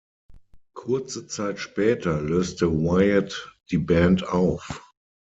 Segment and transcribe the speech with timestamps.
[0.73, 4.81] Kurze Zeit später löste Wyatt die Band auf.